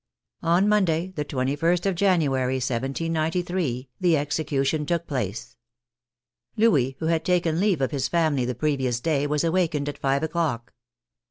[0.41, 5.55] On Monday, the 21st of January, 1793, the execu tion took place.
[6.57, 10.23] Louis, who had taken leave of his family the previous day, was awakened at five
[10.23, 10.73] o'clock.